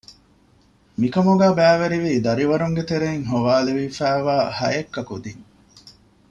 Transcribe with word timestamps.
މިކަމުގައި 0.99 1.55
ބައިވެރިވީ 1.59 2.11
ދަރިވަރުންގެ 2.25 2.83
ތެރެއިން 2.89 3.25
ހޮވާލެވިފައިވާ 3.31 4.35
ހައެއްކަ 4.57 5.01
ކުދީން 5.09 5.43